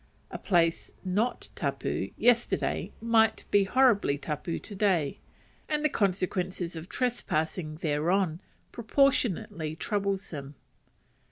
[0.31, 5.19] A place not tapu yesterday might be most horribly tapu to day,
[5.69, 8.41] and the consequences of trespassing thereon
[8.71, 10.55] proportionately troublesome.